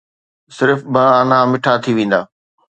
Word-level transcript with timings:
صرف 0.57 0.79
ٻه 0.93 1.03
آنا 1.21 1.37
مٺا 1.51 1.73
ٿي 1.83 1.91
ويندا 1.97 2.19